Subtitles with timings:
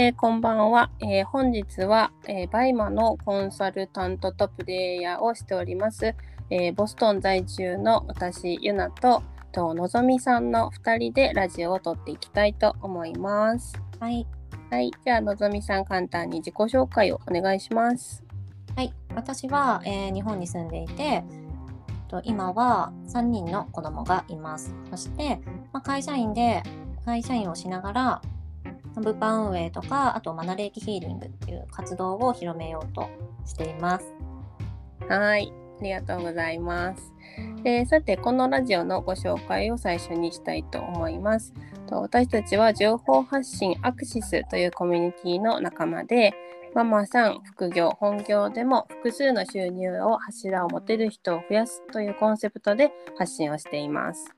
[0.00, 6.14] えー、こんばんは、えー、本日は、えー、バイマのコンサルタントとプレイヤーをしております、
[6.50, 13.74] えボストン在住の私ゆなととのぞみさんの2人でラジオを撮っていきたいと思います。
[13.98, 14.24] はい。
[14.70, 18.22] はい、じゃあのぞみさん簡単に自己紹介をお願いします。
[18.76, 21.24] はい、私は、え日本に住んでいて、
[22.06, 24.72] と今は3人の子供がいます。
[24.90, 25.40] そして、
[25.72, 26.62] まあ、会社員で
[27.04, 28.22] 会社員をしながら
[28.96, 33.08] 物販運営とかあとマナレーキヒーリングっていう活動を広めようと
[33.46, 34.14] しています。
[35.08, 37.12] はいありがとうございます。
[37.64, 41.54] えー、さてこのラジオのご紹介を最初にしたいと思います。
[41.88, 46.34] と私たちは情報発信アクシスというコミュニティの仲間で
[46.74, 54.34] ママさん副業本業でも複数の収入を柱を持てる人を増やすというコンセプトで発信をしています。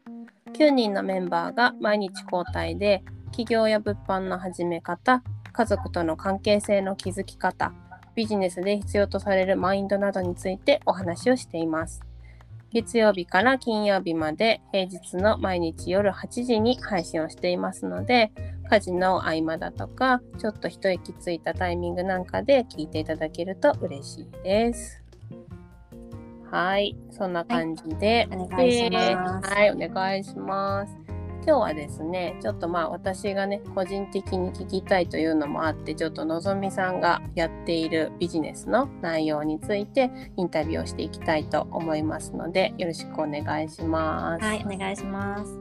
[0.52, 3.02] 9人のメンバーが毎日交代で
[3.40, 5.22] 企業や物販の始め方
[5.54, 7.72] 家族との関係性の築き方
[8.14, 12.02] ビジネスで必要とされるマインドなどについてお話をしています。
[12.70, 18.30] 月曜日から金曜日まで平日の毎日夜8時に配信をしていますので
[18.68, 25.02] 家事の合間だとかちょっと一息ついたタイミングなんかで聞いていただけると嬉しいです。
[26.50, 29.48] はい、そんな感じで、はい、お願いします。
[29.48, 31.09] はい、お願いします。
[31.46, 44.44] 今日はですねちょっとまあ私がね個人的に聞きたいというのもあってちょっとのぞみさんがやっているビジネスの内容についてインタビューをしていきたいと思いますのでよろしくお願いします。
[44.44, 45.58] はいお願いします。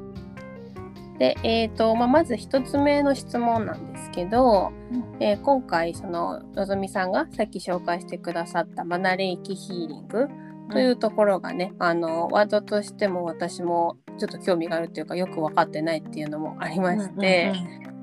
[1.19, 10.27] で、えーとまあ、まず1つ目の質問なんですけど、うん、えー、今回そののぞみさんがさっき紹介してくださったマナレイキヒーリング
[10.71, 17.53] というところがね、うん、あのワードとしても私もちょっと興味があるっていうかよく分かってないっていうのもありまして、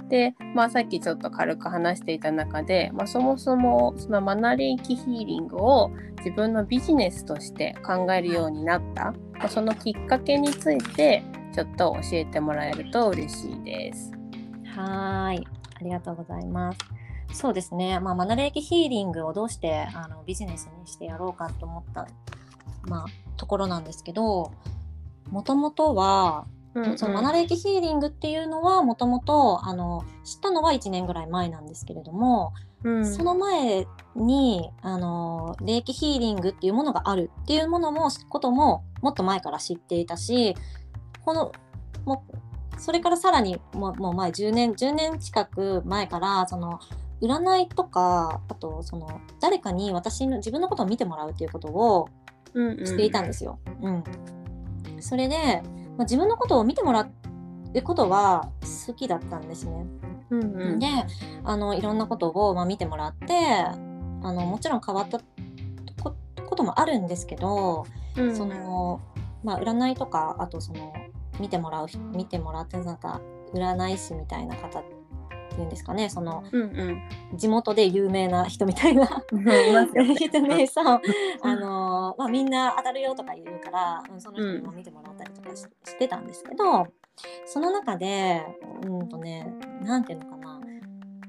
[0.08, 11.22] で、まあ、さっきちょっと軽く話していた中で、まあ、そもそもそのマナレーキヒーリングを自分のビジネスとして考えるようになった、まあ、そのきっかけについて
[11.54, 14.12] ちょっと教えてもらえると嬉しいです。
[14.74, 15.46] はい。
[15.78, 16.78] ありがとうございます。
[17.32, 22.06] そうですね、まあ、マナレーキヒーリングをどうしてあのビジネスにしてやろうかと思った、
[22.86, 23.06] まあ、
[23.36, 24.52] ところなんですけど
[25.28, 29.60] もともとは、うんうん、そのマナレーキヒーリングっていうのはもともと
[30.24, 32.52] 知ったのは1年ぐらい前なんですけれども、
[32.84, 40.54] うん、その前にあの霊気ヒーリングっていうものがあるっていうものもことももっと前から知っていたし
[41.24, 41.52] この
[42.04, 42.24] も
[42.78, 46.78] それからさらにももう前10年10年近く前からその
[47.22, 52.08] 占いとかあとその誰かに私の自分のことを見てもらうっていうことを
[52.54, 53.58] していたんですよ。
[53.80, 54.04] うん、うん
[55.00, 55.62] それで、
[55.96, 57.02] まあ、自分のことを見てもら
[57.74, 58.50] うことは
[58.86, 59.86] 好きだったんですね。
[60.30, 60.86] うんうん、で
[61.44, 65.20] あのいろんなことを、まあ、見てもらってあのもちろん変わった
[66.46, 67.86] こともあるんですけど、
[68.16, 69.00] うん、その
[69.44, 70.92] まあ、占いとかあとその
[71.38, 73.20] 見てもらう見てもらってなんか
[73.54, 74.82] 占い師みたいな方
[75.56, 76.64] ていうんですかねその、うんう
[77.34, 79.06] ん、地元で有名な人みたいな
[80.14, 81.00] 人ねそう
[81.42, 86.86] あのまあ、みんな当たるよとか言うから、うん、その人にも見てもらったりとかし,、してたんですけど
[87.46, 88.46] その中で
[88.84, 89.52] うんとね
[89.82, 90.60] 何て言うのかな。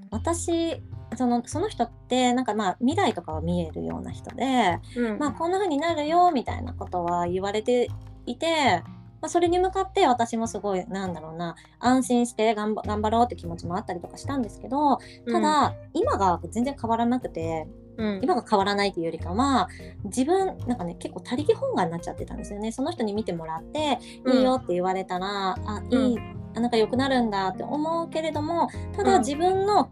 [0.09, 0.81] 私
[1.15, 7.89] そのその人ってなんかまあ未来とかは見えるような人で、うん、まあこんな風になるよみたいなことは言われて
[8.25, 8.83] いて
[9.21, 14.97] まあ、それに向かって私もすごいなんだろうな安心して頑張ろうって気持ちもあったりとかしたんですけど
[15.31, 17.67] ただ、うん、今が全然変わらなくて。
[17.99, 19.69] うん、今が変わらないというよりかは
[20.03, 22.71] 自分なんかね結構他力本願になっちゃってたんですよね。
[22.71, 26.19] その人に見てもらって、うん、いいよって言われたらあいい、
[26.55, 29.89] あなんか良くなるんだって思うけれどもただ自分の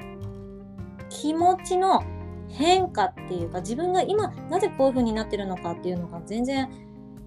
[1.10, 2.04] 気持ちの
[2.50, 6.70] 変化っていうか自分が今なぜこういう風になってるのかっていうのが全然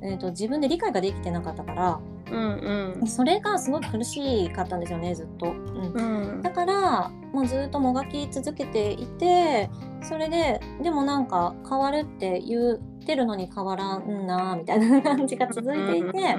[0.03, 2.01] えーと、自分で理解ができてなかったから、
[2.31, 9.71] うんうん、それがすごく苦しかったんですよねずっと、うん、うん、だからもうずっともがき続けていて
[10.03, 16.37] それででもなんか変わるって言ってるのに変わらんなみたいな感じが続いていて、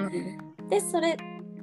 [0.68, 1.16] でそれ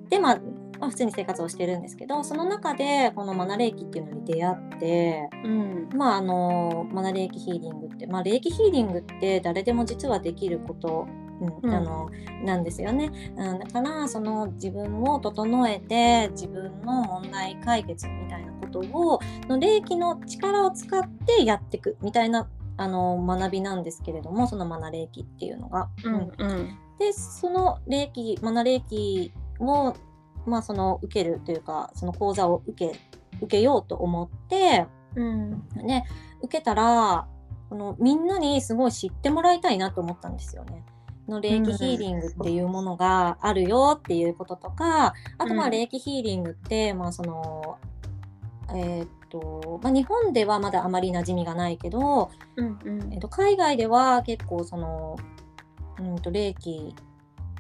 [0.09, 0.39] でまあ
[0.79, 11.07] まあ、普通に生活をしてるんですけどその中でこのマナレーキっていうのに出会って、うん、まああのマナレーキヒーリングって、まあ、レーキヒーリングって誰でも実はできること
[11.39, 12.10] うん、あの
[12.44, 25.89] なんですよね、うん、だからその自分を整えて自分の問題解決みたいなことをの霊気の力を使ってやっていくみたいなあの学びなんですけれどもそのマナ霊気っていうのが。
[26.04, 29.95] うん、うん、でその霊気マナ霊気を、
[30.45, 33.00] まあ、その受けるというかその講座を受け
[33.42, 36.06] 受けようと思って、うんね
[36.42, 37.28] 受けたら
[37.69, 40.84] このみんなにすごい知ってもらいたいなと思ったんですよね。
[41.27, 45.71] の霊気ヒーリングっていうものがあるよっていうこととか、あとまあうん。
[45.71, 47.77] 霊気ヒーリングって、まあその
[48.69, 53.13] えーっとまあ、日本ではまだあまり馴染みがないけど、うんうん。
[53.13, 55.18] えっと、海外では結構その
[56.00, 56.94] うんと霊気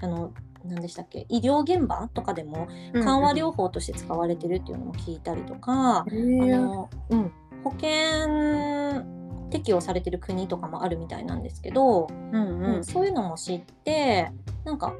[0.01, 0.31] あの
[0.63, 7.31] 何でしたっけ医療現場とかでも緩和療法として使われてるっていうのも聞いたりとか、へえあのうん、
[7.63, 9.16] 保険
[9.49, 12.75] 適用されてる国とかもあるみたいなんですけど、うんうん。
[12.75, 14.31] うんそういうのも知って
[14.65, 14.93] なんか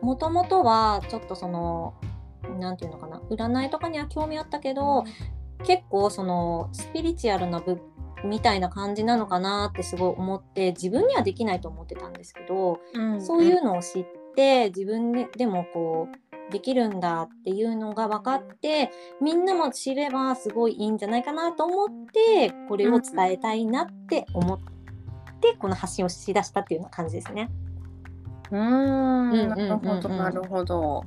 [0.00, 1.94] もともとはちょっとその
[2.58, 5.04] 何て言うのかな占いとかには興味あったけど
[5.64, 7.80] 結構そのスピリチュアルな部
[8.24, 13.20] みたいな感じなのかなってすごい思って自分にはできないと思ってたんですけど、うん。
[13.20, 16.16] そういうのを知って自分ででもこう
[16.50, 24.58] できるんだっていうのが分かってみんなも知ればすごいいいんじゃないかなと思ってこれを伝えたいなって思っ
[25.40, 27.50] てこの発信をしだしたっていうような感じですね。
[28.50, 31.04] うんなるほどなるほど。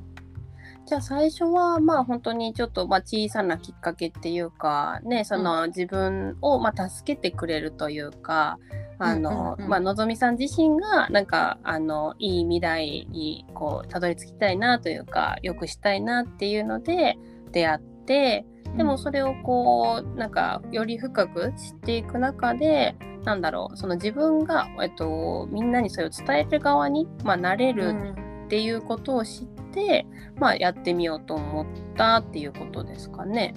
[0.88, 8.58] じゃあ最初はまあ本当にちょっとまあ小さなきっかけっていうかねその自分をまあ助けてくれるというか
[8.98, 17.18] あの、うんうんうんまあのぞみさん自身がなんかあのいい未来にこうたどり着きたいなというか良くしたいなっていうので
[17.52, 18.46] 出会って
[18.76, 28.14] でもそれをこうなんかより深く知っていく中でなんだろうその自分が、えっと、みんなにそれを伝える側に、まあ、なれる
[28.46, 30.06] っていうことを知って、
[30.36, 31.66] まあ、やってみようと思っ
[31.96, 33.54] たっていうことですかね。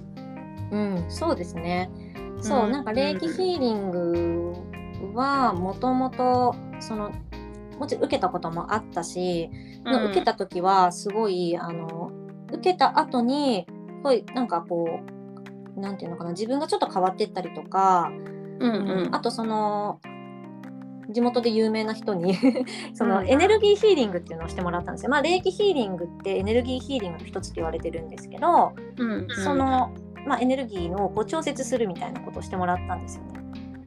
[0.71, 1.89] うん、そうですね。
[2.41, 4.53] そう、うんなんか霊気ヒーリング
[5.13, 7.11] はもともとその
[7.79, 9.49] もちろん受けたこともあったし、
[9.85, 12.11] うん受けた時はすごいあの
[12.51, 14.99] 受けた後にすごいなんかこ
[15.75, 18.11] うなんていうのかな自分がちょっと変わってったりとか、
[18.59, 19.99] うんうんあとその
[21.09, 22.37] 地元で有名な人に
[22.93, 23.27] そのうん。
[23.27, 25.11] エネルギーヒーリングっていうのをしてもらったんですよ。
[25.11, 29.27] まあ霊気ヒーリングってエネルギーヒーリングの一つって言われてるんですけど、うんうん。
[29.43, 29.93] その、
[30.25, 33.41] まあ、エネルギーのこう調節するみたいなことをしてもらったんですよね。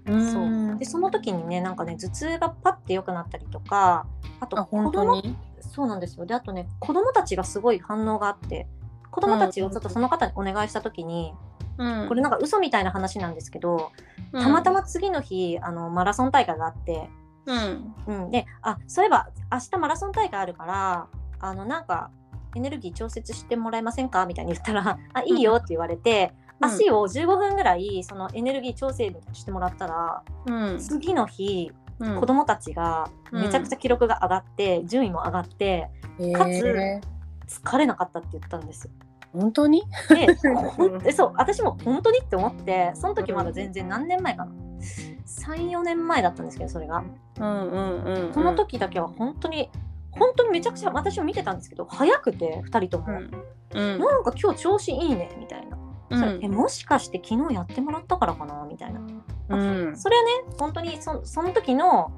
[0.07, 0.17] う。
[0.17, 0.33] ん。
[0.33, 4.07] そうでその時にねなんかね頭痛がパッて良くなったりとか
[4.41, 5.37] あとあ子供本当に？
[5.61, 6.27] そうなんですよ。
[6.27, 8.67] であとね子供たちがすごい反応があって
[9.11, 13.91] 子供たちをちょっとその方にお願いした時に、うんこれなんか嘘みたいな話なんですけど、
[14.33, 17.09] たまたま次の日あのマラソン大会があって、
[17.47, 17.95] うん。
[18.07, 21.07] うん、であそういえば明日マラソン大会あるから
[21.41, 22.11] あのなんか
[22.55, 24.27] エネルギー調節してもらえませんか？
[24.27, 26.69] みたいに言ったら「あいいよ」って言われて、うん。
[26.71, 30.79] 足を15分ぐらいそのエネルギー調整してもらったら、うん。
[30.79, 32.21] 次の日うん。
[32.21, 35.91] 子供たちがめちゃくちゃ記録が上がって、順位も上がって
[36.33, 38.87] かつ疲れなかったって言ったんです。
[38.87, 38.91] よ。
[39.35, 39.83] 本当に？
[41.03, 44.53] でそう私も本当にって思ってその時まだ全然何年前かな。
[45.27, 47.03] 34年前だったんですけどそれが。
[47.41, 48.33] うんうんうんうん。
[48.33, 49.71] その時だけは本当に
[50.13, 53.31] 本当にめちゃくちゃ私も見てたんですけど早くて2人とも、うん
[53.75, 54.01] うん。
[54.01, 55.77] なんか今日調子いいねみたいな、
[56.11, 56.19] うん。
[56.19, 59.57] それえもしかして昨日やってもらったからかなみたいな、う
[59.91, 59.97] ん。
[59.97, 62.13] それはね本当にそその時の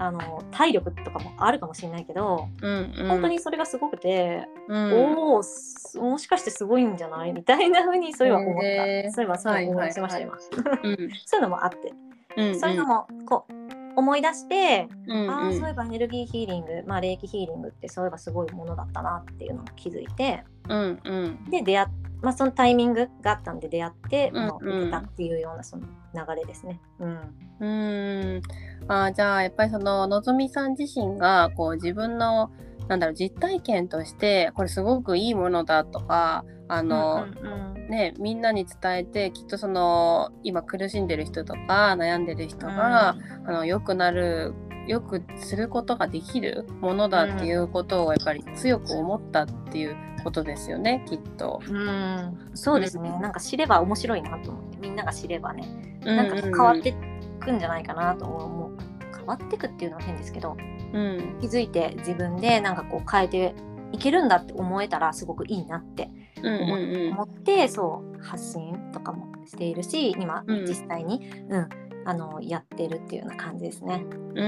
[0.00, 3.08] あの体力とかもあるかもしれないけど、うんうん。
[3.08, 4.92] 本当にそれがすごくて、うん。
[4.94, 7.32] おおすもしかしてすごいんじゃない？
[7.32, 10.34] みたいな風にそういえば思った、そういえばそう思い出しました、はい今
[10.82, 11.10] うん。
[11.26, 11.92] そういうのもあって、
[12.36, 13.52] うんそういうのもこう
[13.96, 20.44] 思い出して、うんああそういえばエネルギーヒーリング、まあ、霊気ヒーリングってそういえばすごいものだったなっていうのを気づいて。
[20.68, 21.44] うんうん。
[21.50, 21.88] で出会っ
[22.20, 26.80] まあ、そのタイミングがあったんで出会って、うんまあ、受けたっていうようなその流れですね。
[26.98, 27.10] うん。
[27.10, 28.42] うーん。
[28.88, 32.50] あーじゃあやっぱりそののぞみさん自身がこう自分の
[32.88, 44.52] なんだろう実体験としてこれすごくいいものだとかあの、うんうんね、みんなに伝えてきっとその今苦しんでる人とか悩んでる人が、あの良くなる
[44.88, 51.60] 良くすることができるものだっていうことをやっぱり強く思ったっていうことですよねきっと。
[51.68, 51.76] うん。
[51.76, 54.78] うんそうですね、なんか知れば面白いなと思って。
[54.78, 56.00] みんなが知ればね。
[56.04, 56.94] ななんか変わって
[57.38, 58.76] くんじゃないかなと思う。
[59.14, 60.56] 変わってくっていうのは変ですけど
[60.94, 61.38] うん。
[61.40, 63.54] 気づいて自分でなんかこう変えて
[63.92, 66.08] いけるんだって思えたらすごくいいなって
[66.42, 67.12] うんうん。
[67.12, 70.66] 思って、そう発信とかもしているし今うん。
[70.66, 71.68] 実際に、うん
[72.08, 74.02] あのやってるっていうような感じですね。
[74.34, 74.46] うんうん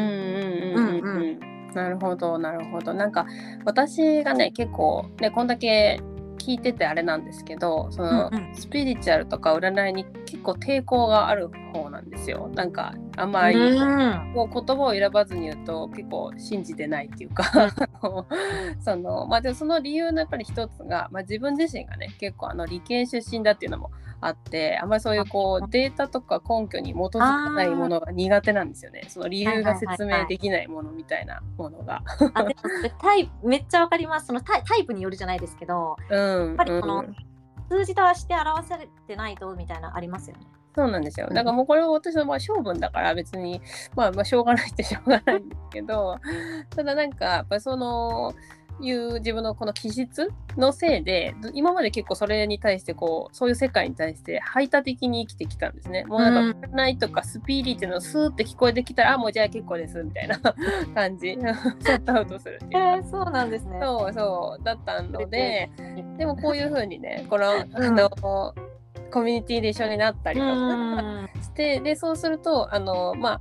[0.77, 1.75] うんうんうん。
[1.75, 2.95] なるほどなるほど。
[2.95, 3.27] なんか
[3.67, 6.01] 私がね結構ねこんだけ
[6.39, 8.55] 聞いててあれなんですけどその、うんうん。
[8.55, 12.51] スピリチュアルとか占いに結構抵抗がある方なんですよ。
[12.55, 17.45] なんかあんまり、もう言葉を選ばずに言うと結構信じてないっていうか
[18.81, 23.91] そのまあでもその理由のやっぱり一つが、まあ、自分自身がね結構あの理系出身だっていうのも
[24.21, 29.05] あってあんまりそういうこうデータとか根拠に基づかないものが苦手なんですよね。
[29.09, 32.03] その理由が説明できないものみたいなものが。
[32.35, 32.61] あでも
[33.01, 34.27] タイめっちゃわかります。
[34.27, 37.17] そのタイタイプによるじゃないですけど、うん、やっぱりこの、うん。
[37.71, 40.43] 数字として表されてないとみたいなありますよね。
[40.75, 41.29] そうなんですよ。
[41.29, 43.61] だからもうこれは私のまあ性分だから別に、
[43.97, 46.17] まあ、まあしょうがないってしょうがないんですけど、
[46.71, 48.35] ただなんかやっぱりその
[48.83, 56.05] いう自分のこの気質のせいで今まで結構それに対してこうそういう世界に対して排他的に生きてきたんですね。
[56.05, 60.39] もうなんか「ない」とか「スピリ」っていうのスーって聞こえてきたら「あもうじゃあ結構です」みたいな
[60.95, 61.31] 感じ。
[61.31, 62.71] シャットアウトするっていう。
[62.73, 63.81] えー、そうなんですね。
[63.83, 65.71] そうそうだったので
[66.17, 66.27] で。
[66.27, 68.11] もこういうふうにねこの、あの
[69.11, 73.41] コミュニティで一緒になったりとかしてでそうするとあのまあ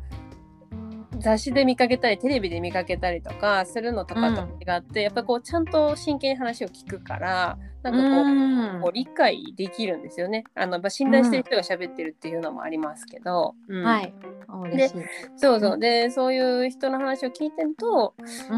[1.19, 10.43] 雑誌で見かけたりテレビで見かけたりとかするのとかと違って、うん、やっぱこうちゃんと真剣に話を聞くからなんかこううん、こう理解できるんですよね。
[10.55, 13.55] あの信頼してる人が喋ってるっていうのもありますけど。
[13.67, 14.13] うん、はい。
[14.75, 14.89] で
[15.37, 15.79] そうそう。
[15.79, 18.13] でそういう人の話を聞いてると、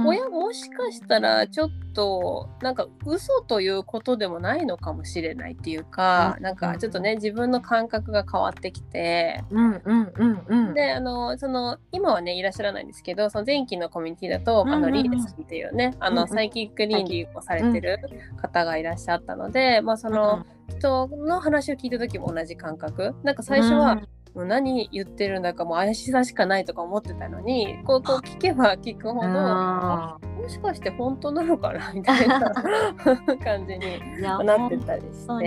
[0.05, 17.99] 親もしかしたらちょっとなんか嘘ということでもないのかもしれないっていうか、なんかちょっとね自分の感覚が変わってきて、うんうんうんうん、であのその今はねいらっしゃらないんですけどその前期のコミュニティだと、あのリーデスっていうねあのサイキック倫理をされてる
[18.41, 23.15] 方がいらっしゃったので、まあその人の話を聞いた時も同じ感覚。
[23.23, 24.01] なんか最初は、
[24.33, 32.39] もう何言ってるんだかもう怪しさしかないとか思ってたのにこうこう聞けば聞くほどもしかして本当なのかなみたいな
[33.43, 35.27] 感じになってたりして。
[35.27, 35.41] そう。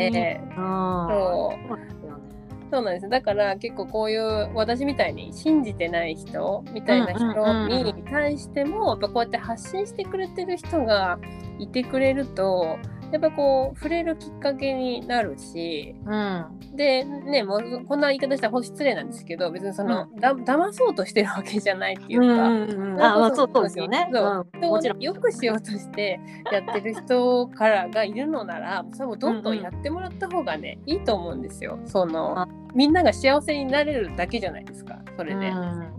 [2.70, 2.82] そう。
[2.82, 3.08] なんです。
[3.08, 11.18] だから結構こういう私みたいに信じてない人みたいな人に対してもやっぱこうやって発信してくれてる人が
[11.58, 12.78] いてくれると
[13.14, 24.10] やっぱこう触れるきっかけになるし、うん、でねもうこんな言い方したら失礼なんですけど別にその、うん、だ騙そうとしてるわけじゃないっていうか、うんうん、あそうそうですよね。
[24.12, 26.18] そう、もちろんよくしようとして
[26.50, 31.78] やってる人からがいるのならそれもどんどんやってもらった方がね、いいと思うんですよ。
[31.84, 35.52] そのみんなが幸せになれるだけじゃないですかそれで。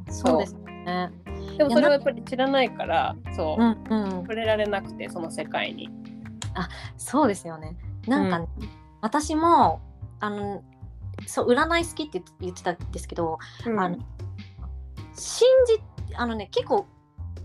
[0.10, 0.56] そうです
[0.86, 1.12] ね。
[1.58, 5.90] でもそれはやっぱり知らないからそう、うんうん、触れられなくてその世界に。
[6.56, 7.78] あそうですよね。
[8.08, 8.70] なんか、ねうん、
[9.02, 9.82] 私も
[10.20, 10.64] あの
[11.28, 13.98] そう占い好きって言ってたんですけど、うん、あの
[15.14, 15.82] 信じ
[16.16, 16.88] あのね結構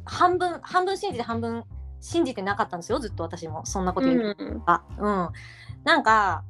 [0.05, 1.65] 半分半分信じて半分
[2.01, 3.67] 信じてなかったんですよずっと私も。
[3.67, 5.29] そんなこと言うか、うん、うん、
[5.85, 6.45] なんか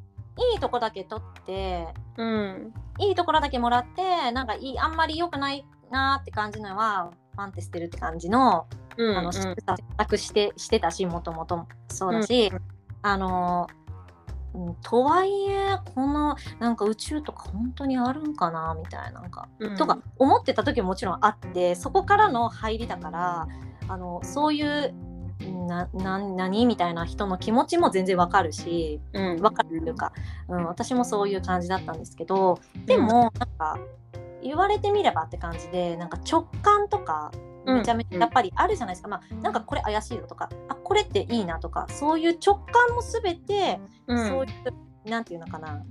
[0.55, 8.67] いいとこだけ取って、うん、いいところだけもらってなんかいいあんまり良くないなって感じのはパンって捨てるって感じの
[8.97, 9.55] うん、あの選
[9.97, 11.47] 択してしてたしもとも。
[11.47, 12.61] とそうだし、うん、
[13.03, 13.67] あの
[14.83, 23.49] とはいえこのなんか宇宙とか本当にあるんかなみたいななんか、うん、とか思ってた時ももちろんあってそこからの入りだから
[23.89, 24.95] あのそういう
[25.67, 30.13] なな何みたいな人の気持ちも全然わかるし、うん、分かるというか、
[30.49, 33.79] うん、私もそういう感じだったんですけどでもなんか
[34.43, 37.31] 言われてみればって感じでなんか直感とか
[37.65, 45.83] めちゃめちゃやっぱりあるじゃないですか、うん、まあ、なんかこれ怪しいよとかあこれっていいなとかそういう直感も全て、うん、そういうなんていうのかな。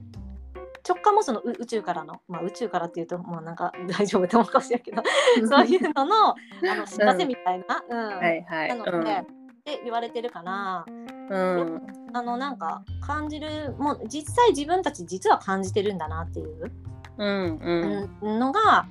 [0.88, 5.04] 直感もその宇宙からの、まあ、宇宙からっていうともうなんか 大丈夫って思うかもしれないけど
[5.48, 6.36] そういうののあ
[6.76, 8.18] の知らせみたいな、うん。
[8.18, 9.26] はいはい、なので、うん、っ
[9.64, 16.72] て言われてるから、うん、あのなんか感じるもう実際自分たち実は感じてるんだなっていう、
[17.18, 18.10] うん。
[18.22, 18.88] うん、のが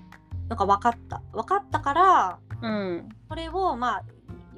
[0.48, 1.22] なんか分かった。
[1.32, 4.04] 分かったからうん、それをまあ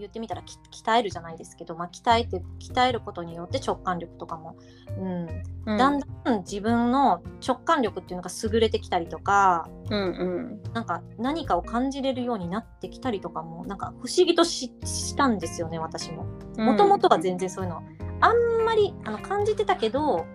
[0.01, 4.57] 言ってみたら鍛えるじゃないですけど、まあ、鍛えて鍛えることによって直感力とかも、
[4.99, 5.29] うん、
[5.67, 16.25] うん、だんだん自分の直感力っていうのが優れてきたりとか、うんうん、なんか何かを感じれるようになってきたりとかもなんか不思議としたんですよね私も。
[16.57, 17.83] もともとは全然そういうの。
[18.23, 20.27] あんまりあの感じてたけど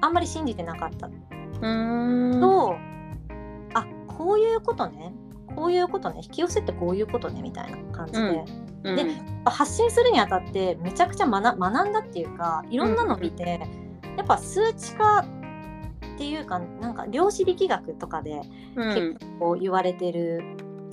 [0.00, 1.08] あんまり信じてなかった。
[2.40, 2.76] と
[3.74, 5.12] あこういうことね
[5.54, 8.44] こういうことね引き寄せってこういうことねみたいな感じで、
[8.84, 9.06] うん、で
[9.44, 13.60] 発信するにあたってめちゃくちゃ学学んだっていうかいろんなの見て、
[14.16, 18.40] やっぱ数値化っていうかなんか量子力学とかで
[18.74, 20.42] 結構言われてる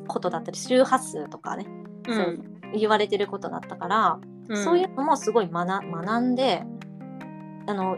[0.08, 1.66] ことだったり周波数とかね、
[2.08, 2.40] うん、そう
[2.78, 4.20] 言われてることだったから、
[4.50, 6.64] うん、そういうのもすごい学学んで
[7.68, 7.98] あの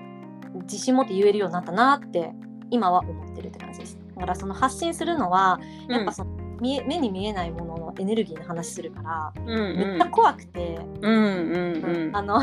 [0.64, 2.32] 自信持って言えるようになったなって
[2.70, 3.98] 今は思ってるって感じです。
[4.16, 5.60] だからその発信するのは
[5.90, 12.42] やっぱその、見え目に見えないもののエネルギーの話するから、うんうんめっちゃ怖くて、うんうんうんあの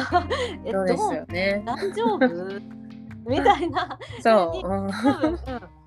[0.64, 1.62] えそうですどうよね。
[1.64, 2.82] 大丈夫？
[3.24, 4.90] みたいな そう、 うん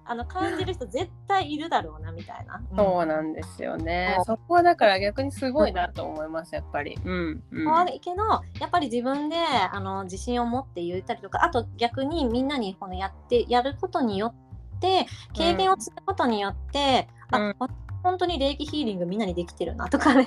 [0.07, 2.61] あの感じる人絶対いるだろうなみたいな。
[2.71, 4.21] う んそうなんですよねそ。
[4.21, 6.97] うそこはだから逆にすごいなと思います、やっぱり。
[7.03, 7.43] うん。
[7.51, 8.23] うん怖いけど
[8.59, 17.69] やっぱり自分であの自信を持って言ったりとかあと逆にみんなにこのやってやることによって経験をすることによって、うんあわ
[18.05, 20.25] 本当に霊気ヒーリングみんなにできてるなとかね、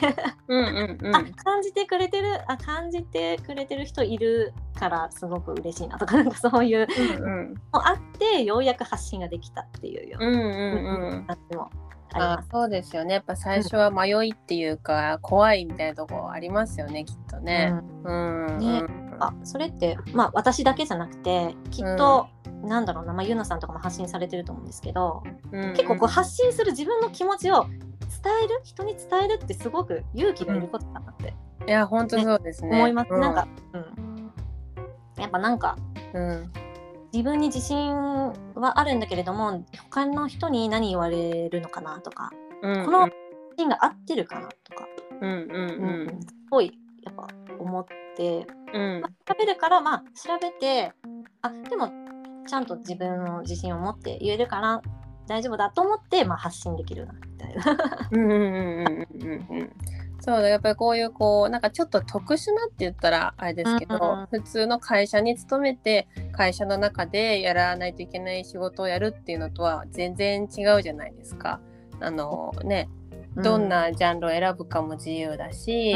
[0.48, 1.16] うんうんうん。
[1.16, 6.86] あ感じてくれてるあ感じてくれてる人いるからすごく嬉しいなとか なんかそういう
[7.20, 11.24] うんうんのあってようやく発信ができたっていうよううんうんなうん。
[11.26, 11.70] 感じも
[12.12, 12.48] ありあます。
[12.50, 13.14] そうですよね。
[13.14, 17.72] やっぱ最初は迷いっていうか、怖いみたいなとこありますよね、きっとね。
[18.04, 18.58] うんうん。
[18.58, 22.28] ねあそれってまあ私だけじゃなくてきっと、
[22.62, 25.22] なんだろうな、まあ、ゆなさんとかも発信されてると思うんですけど、
[25.52, 25.72] うんうん。
[25.74, 31.34] 結構こう発信する自分の気持ちを伝える人に伝えるってすごく勇気がいることだなって
[31.66, 32.76] いや、本当そうですね。
[32.76, 33.20] 思います、うん。
[33.20, 35.76] なんか、うん、やっぱなんか
[36.14, 36.52] うん。
[37.12, 42.30] 自分に自信はあるんだけれども他の人に何言われるのかなとか、
[42.62, 42.84] うん。
[42.84, 43.14] この自
[43.58, 44.86] 信が合ってるかなとか、
[45.20, 45.40] うんうん。
[45.40, 49.02] うんすごいやっぱ思ってうん。
[49.02, 50.92] 調べるからまあ調べて
[51.42, 51.90] あでも
[52.46, 54.82] ちゃんと自分の自信を持って言えるから
[55.26, 58.08] 大丈夫だと思って、まあ、発信できるなみたいな。
[58.10, 59.70] うんうんうんうんうんうん
[60.20, 71.60] そうだやっぱりこういうこうなんかちょっと特殊なって言ったらあれですけど、うんうん普通の会社に勤めて会社の中でやらないといけない仕事をやるっていうのとは全然違うじゃないですか。
[72.00, 72.88] あのね
[73.36, 75.94] どんなジャンルを選ぶかも自由だし、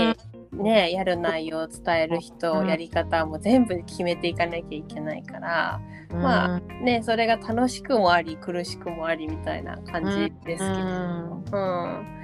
[0.53, 2.69] ね、やる内容を伝える人、うん。
[2.69, 5.81] やり方も全部決めていかなきゃいけないから、
[6.11, 11.43] うん、まあうんね、それが楽しくもあり苦しくもありみたいな感じですけど。
[11.53, 12.19] うん。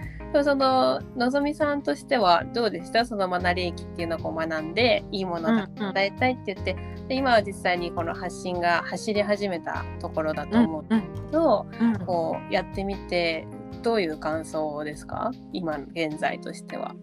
[0.44, 3.06] そののぞみさんとしてはどうでした？
[3.06, 6.76] そのマナリ駅っていうのを学んでいいものだ伝えたいって言って、
[7.08, 11.98] で今は実際にこの発信が走り始めたところだと思うんですけど、うん。
[12.04, 13.46] こうやってみて
[13.82, 15.30] どういう感想ですか？
[15.54, 16.94] 今現在としては。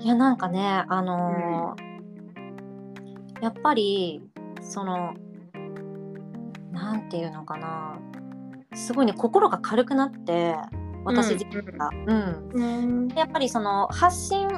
[0.00, 1.88] いやなんかねあのー
[3.40, 4.22] やっぱり
[4.60, 5.14] その
[6.72, 7.98] なんていうのかな。
[8.74, 10.56] すごいね心が軽くなって
[11.04, 12.50] 私自身が、うん。
[12.52, 13.08] うん。
[13.16, 14.48] やっぱりその発信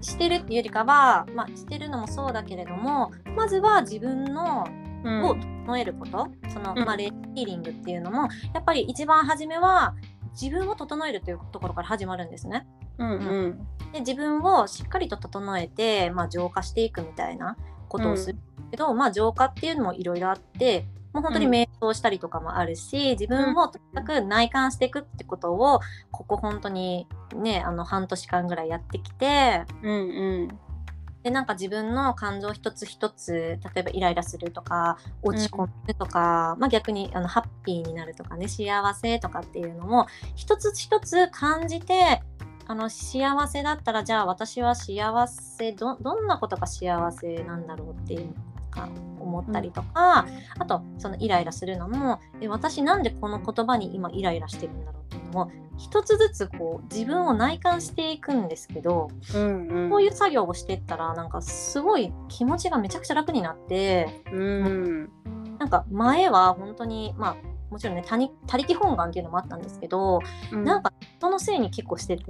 [0.00, 4.66] してるっていうよりかは、まあ、してるのもそうだけれどもまずは自分の
[5.04, 5.22] うん。
[5.22, 6.84] を整えること、その、うん。
[6.84, 9.94] まあ、レイヒーリングっていうのもやっぱり一番初めは
[10.40, 12.66] 自分を整えるというところから始まるんですね。
[12.98, 13.66] うんうん。
[13.92, 17.56] で自分をしっかりと整えて、まあ、浄化していくみたいな
[17.88, 18.38] ことをする
[18.70, 21.52] けど、まあ、浄化っていうのもいろいろあってもう本当にうん。
[21.52, 25.80] 瞑想したりとかもあるし、自分をとにかく内観していくってことを
[26.10, 30.58] ここ本当にねあの半年間ぐらいやってきてうんうん。
[31.22, 40.06] でなんか自分の感情一つ一つ例えばイライラするとか落ち込むとか、まあ、逆にあのハッピーになるとかね幸せとかっていうのも
[40.36, 42.22] 一つ一つ感じて
[42.68, 48.34] あの幸せだったらじゃあ私は幸せどどんなことが幸せなんだろうっていう
[48.70, 50.26] か思ったりとか、
[50.58, 59.90] あとそのイライラするのもえ私なんでこの言葉に今イライラしてるんだろうっていうのも一つずつこう自分を内観していくんですけど、うんうん。
[59.90, 65.08] こういう作業をしてったらなんかすごい気持ちがめちゃくちゃ楽になってうん。
[65.58, 67.36] なんか前は本当にまあ
[67.70, 70.20] もちろんね他に他力本願っていうのもあったんですけど、
[70.52, 71.07] なんか人
[71.38, 72.24] のせいに結構してて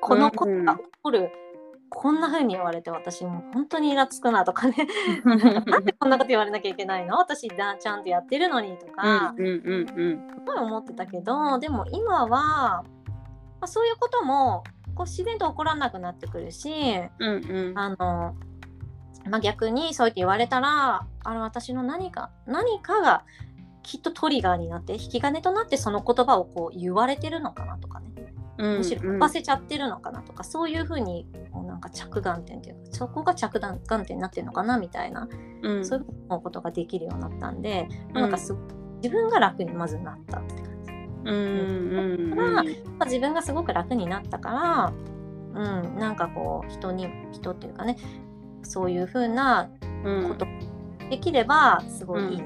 [0.00, 1.30] このことが起こる、
[1.90, 4.74] こんな風に言われて私もう本当にイラつくなとかね。
[5.24, 7.18] なんでこんなこと言われなきゃいけないの？
[7.18, 9.54] 私だちゃんとやってるのにとか、うんうん
[9.94, 12.84] うんすごい思ってたけどでも今は、ま
[13.60, 14.64] あ、そういうことも
[14.94, 16.72] こう自然と起こらなくなってくるし
[17.18, 17.78] うんうん。
[17.78, 18.34] あの、
[19.28, 23.24] まあ、逆にそう言って言われたらあの私の何か何かが
[23.82, 28.06] きっとトリガーになって引き金となってその言葉をこう言われてるのかなとかね。
[28.58, 35.28] うんむしろ飛ばせちゃってるのかなとか、そういうふうにもうなんか着眼点というかそこが着眼点になってるのかなみたいな、
[35.62, 35.84] うん。
[35.84, 38.14] そういう思うことができるようになったんで、うん。
[38.14, 38.54] なんかす
[39.02, 40.92] 自分が楽にまずなったって感じ。
[40.92, 41.38] うんう
[42.18, 42.34] んうん。
[42.34, 42.60] ま
[43.00, 44.92] あ、自分がすごく楽になったから、
[45.54, 47.96] うん、なんかこう人に人っていうかね
[48.62, 49.70] そういう風な
[50.04, 50.28] うん。
[50.28, 50.46] こと
[51.10, 52.40] できればすごいいい。
[52.40, 52.42] う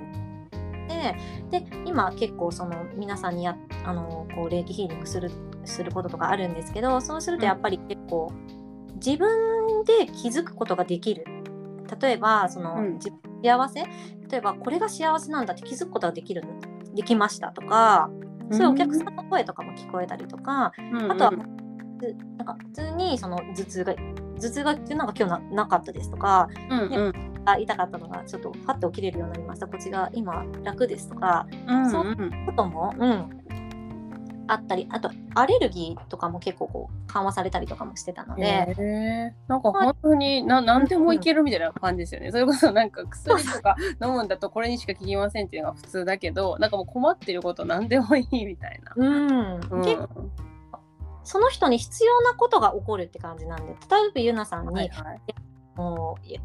[0.88, 1.16] で
[1.50, 5.30] で今結構その皆さんにやあのこう霊気ヒーリングする
[5.64, 8.32] することとかあるんですけどそうするとやっぱり結構
[8.94, 11.24] 自分で気づくことができる。
[12.00, 12.94] 例えばその、うん。
[12.94, 13.80] 自幸せ？
[13.80, 16.42] 例えばこれが幸せなんだって気づくことができる
[16.94, 17.52] できました？
[17.52, 18.10] とか、
[18.50, 21.36] そういうお客さんの声とかも聞こえたりとか、うんあとはな
[22.44, 29.66] んか普通にその頭痛が頭痛がなんか今日ななかったですとかうんうんあ痛かったのがちょっとパッと起きれるようになりました。
[29.66, 33.46] こっちが今楽ですとかうんそうことも、うん、
[34.48, 42.30] あったりあとアレルギーとかも結構こう緩和されたりとかもしてたので、なんか本当にな何でもいけるみたいな感じですよね。
[42.30, 48.92] それこそなんか薬とか飲むんだとこれにしか効きませんっていうのが普通だけどなんかもう困ってること何でもいいみたいな。
[48.96, 49.60] うん。
[49.60, 49.82] うん。
[49.82, 50.30] 結構
[51.24, 53.76] その人に必要なことが起こるって感じなんで例え
[54.14, 55.20] ばゆなさんに、はいはい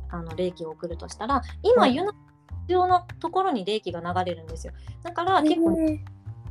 [0.10, 1.96] あの霊気を送るとしたら今、はい。
[1.96, 2.13] ゆな
[2.62, 4.74] 必要なところに霊気が流れるんですよ。
[5.04, 6.00] だから結構へ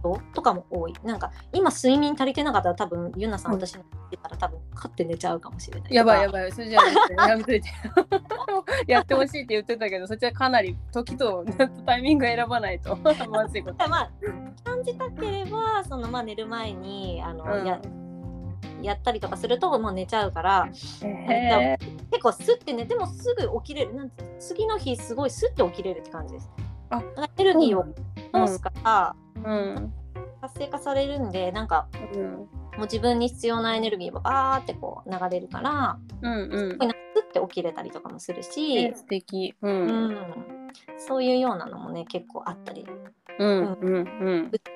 [0.00, 0.94] 人とかも多い。
[1.04, 6.52] なんか今睡眠足りてなかったら多分ゆなさんうん私に言ってたら多分カッて寝ちゃうかもしれないーやばいやいばい。
[6.52, 6.80] それじゃ
[7.18, 7.68] あ やめといて。
[8.86, 11.44] やってほしいって言ってたけどそっちはかなり時と
[11.86, 12.96] タイミング選ばないと。
[13.30, 13.88] まずいこと。
[13.88, 14.10] まあ
[14.64, 17.66] 感じたければそのまあ寝る前にあの、うん。
[17.66, 17.80] や
[18.82, 20.68] やったりとかするともう寝ちゃうから
[21.02, 21.78] へ
[22.10, 23.94] 結構スッて寝てもすぐ起きれる。
[23.94, 26.50] なんて次の日すごいスッて起きれるって感じです。
[26.92, 27.84] エネルギーを
[28.46, 29.92] 通すから、うん。
[30.40, 32.32] 活性化されるんでなんかうん。
[32.32, 32.46] も
[32.78, 36.70] う自分に必要なエネルギーがバーってこう流れるから、うんうん。
[36.70, 38.76] すごいなんかスッて起きれたりとかもするし。
[38.76, 39.54] え、素敵。
[39.60, 40.16] ううんん、
[40.98, 42.86] そういうようなのもね結構あったり
[43.40, 43.94] うんうん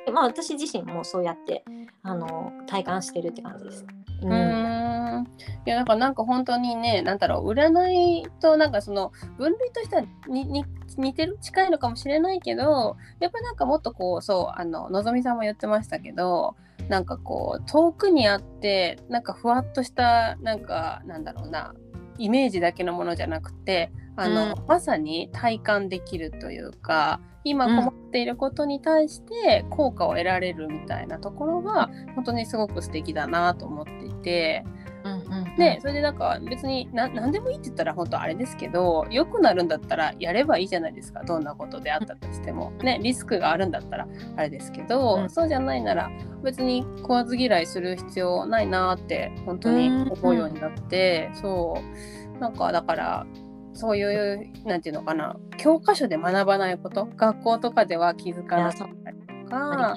[0.06, 0.14] うん。
[0.14, 1.64] まあ私自身もそうやって
[2.02, 3.84] あの体感してるって感じです。
[4.22, 5.24] ううーん
[5.66, 10.64] いやだからなんか本当にねなんだろう占いとなんかその分類としてはにに
[10.96, 16.56] 似てる近いのかもしれないけどやっぱなんかもっとこうそうあののぞみさんも言ってましたけど
[16.88, 21.74] なんかこう遠くにあってなんかふわっとしたなんかなんだろうな
[22.18, 34.64] イメージだけのものじゃなくてあの、うまさに体感できるというか今困っていることに対して効果を得られるみたいなところが本当にすごく素敵だなと思っていて。
[35.04, 35.56] うんうんうん。
[35.56, 41.22] でそれでなんか別にな何でもいいって言ったら本当あれですけど良くなるんだったらやればいいじゃないですか。
[41.24, 42.72] どんなことであったとしても。
[42.82, 45.30] ねリスクがあるんだったらあれですけど、うん。
[45.30, 46.10] そうじゃないなら
[46.42, 52.38] 別に食わず嫌いする必要ないなって本当に思うようになって、そう。
[52.40, 53.26] なんかだから
[53.74, 55.36] そういうなんていうのかな。
[55.58, 57.06] 教科書で学ばないこと。
[57.16, 59.96] 学校とかでは気づかなかったりとか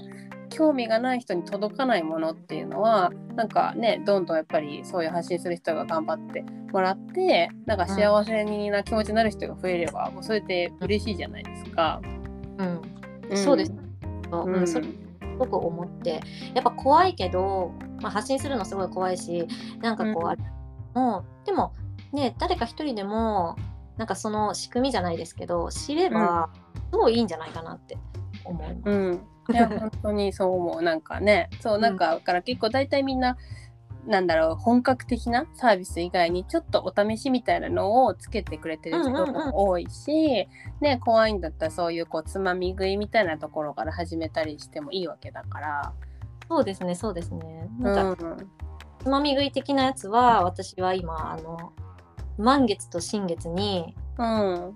[0.50, 12.02] 興味がない人に届かないものっていうのはなんかねどんどんやっぱりそういう発信する人が頑張ってもらってなんか幸せにな気持ちになる人が増えれば、もうそれって嬉しいじゃないですか。
[12.58, 13.38] うん。
[13.38, 13.74] そうです。
[14.32, 14.56] そううん。
[14.56, 16.20] うんそれすごく思って。
[16.56, 19.48] やっぱ怖いけど、まあ、発信するのすごい怖いし
[19.82, 20.30] なんかこう、うん。
[20.30, 20.42] あれ
[20.96, 21.74] もでも
[22.14, 23.56] ね誰か一人でも
[23.98, 26.50] なんかその仕組みじゃないですけど知れば
[26.92, 27.98] すごいいいんじゃないかなって
[28.44, 28.90] 思います。
[28.90, 33.38] うん、いや 本当にそう思うなんかねそうなんかだから結構大体みんな
[34.06, 40.48] なんだろう本格的なサービス以外にちょっとお試しみたいなのをつけてくれてる人も多いし、
[40.80, 45.94] ね怖いんだったらそういうこうつまみ食いみたいなところから始めたりしてもいいわけだから。
[46.50, 47.70] そうですねそうですね。
[47.82, 48.50] うなんか、ん
[49.00, 51.74] つまみ食い的なやつは私は今あの
[52.38, 54.74] 満月と新月にうん、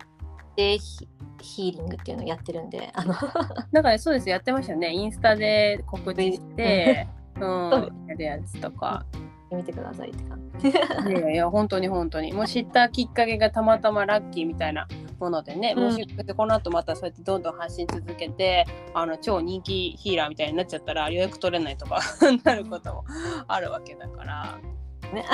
[0.56, 1.08] デイヒ
[1.42, 3.14] ヒーリングっていうのをやってるんであの。
[3.74, 4.94] だからそうですやってましたよね。
[4.94, 9.06] インスタで告知して、うん、やるやつとか。
[9.54, 10.70] 見てくださいって感じ。
[10.70, 12.32] いやいやいや本当に本当に。
[12.32, 14.88] もう知ったきっかけがたまたまラッキーみたいな
[15.20, 15.84] ものでね、うん。
[15.84, 22.00] もしこの後またそうやってどんどん発信続けてあの超人気ヒーラーみたいになっちゃったら予約取れないとか
[22.46, 23.04] なることも
[23.48, 24.60] あるわけだから。
[25.12, 25.26] ね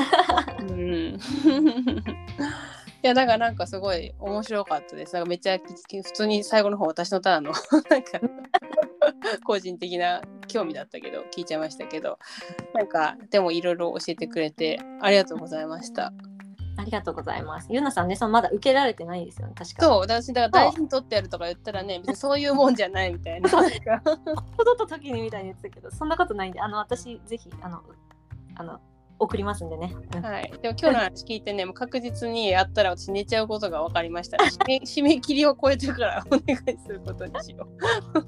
[0.70, 1.20] うん
[3.04, 5.14] いやだからなんかすごい面白かったです。
[5.14, 7.52] なんかめっちゃ普通に最後の方私のただの
[7.90, 8.20] なんか
[9.46, 12.18] 個人的な興味だったけど聞いちゃいましたけど
[12.74, 16.12] なんかでもいろいろ教えてくれてありがとうございました。
[16.80, 17.68] ありがとうございます。
[17.72, 19.86] ゆなさんね、そのまだ受けられてないですよね、確か。
[19.86, 23.50] そう私だから大事に取ってやるとか言ったらね別にそういうもんじゃないみたいな。
[23.50, 24.02] なんか
[24.58, 27.82] 戻った時にみたいに言ってたけど、そんなことないんで、あの、私、ぜひ、あの、
[28.56, 28.80] あの、
[29.20, 29.96] 送りますんでね。
[30.16, 37.68] うんはい、でも今日の話聞いてねもう確実にやったら私寝ちゃうことが分かりました、 締め締め切りを超えてからお願いすることにしよ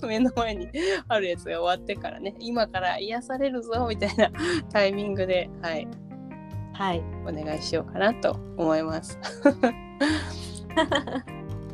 [0.02, 0.70] う 目の前に
[1.08, 4.32] あるやつが終わってからね今から癒されるぞみたいな
[4.72, 5.88] タイミングではい
[6.80, 7.04] はい。
[7.26, 9.20] お願いしようかなと思います。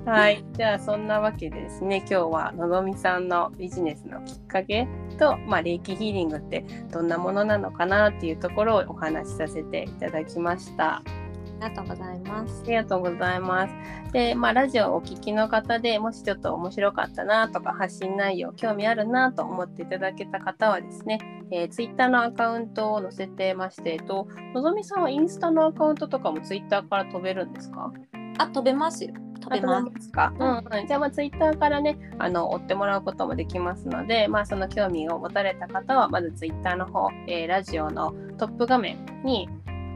[0.05, 4.87] はい、じゃあそんなわけでですね今日はのぞみさんのビジネスのきっかけ
[5.17, 10.97] と、まあ、霊気ヒーリングってどんなものなのかなっていうところをお話しさせていただきました。
[10.97, 12.61] あありがとうございます。
[12.65, 13.73] ありがとうございます。
[14.11, 21.19] で、まあ、ラジオをお聞きの方でもしちょっと面白かったなとか発信内容興味あるなと思っていただけた方はですね、
[21.51, 27.91] えー、ツイッターのアカウントを載せてまして、えっと、のぞみさんはインスタのアカウントとかもツイッターから飛べるんですか？
[28.37, 29.13] あ、飛べますよ。
[29.49, 30.07] 飛べます。
[30.07, 39.47] すか、うんうん、じゃあ、まあ、ツイッターからねあの追ってもらうこともできますので、まあ、その興味を持たれた方はまずツイッターの方、えーラジオのトップ画面に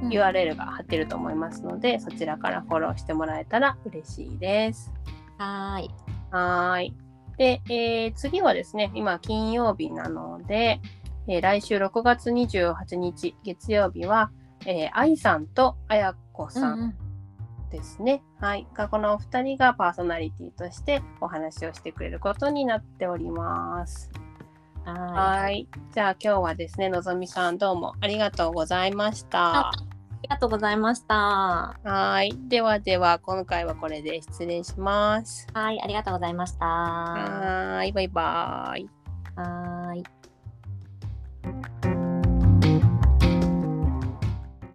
[0.04, 4.94] うん URL が貼ってると思いますので、そちらからフォローしてもらえたら嬉しいです。
[5.38, 5.90] はーい。
[6.32, 6.94] はーい。
[7.38, 10.80] で、えー次はですね、今金曜日なので、
[11.28, 14.32] えー来週6月28日月曜日は、
[14.66, 17.09] えー、愛さんとあやこさんうん
[17.70, 18.22] ですね。
[18.40, 18.68] はい。
[18.74, 24.10] がこのお二人がパーソナリティとしてお話をしてくれることになっております。
[24.16, 24.30] うん
[24.94, 25.68] ははい。
[25.94, 29.70] じゃあ今日はですね、のぞみさんどうもありがとうございました。
[29.70, 29.72] あ
[30.24, 31.16] りがとうございました。
[31.16, 32.34] ははい。
[32.48, 35.48] ではでは、今回はこれで失礼します。
[35.54, 36.66] い、ありがとうございました。
[36.66, 37.92] ははい。
[37.92, 38.90] バイバイ。
[39.36, 40.04] ーい。